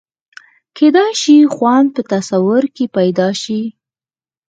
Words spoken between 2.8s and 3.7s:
پیدا شي.